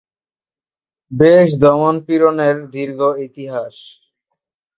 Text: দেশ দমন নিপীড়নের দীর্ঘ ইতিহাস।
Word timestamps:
দেশ 1.11 1.47
দমন 1.61 1.95
নিপীড়নের 1.97 2.55
দীর্ঘ 2.73 2.99
ইতিহাস। 3.27 3.75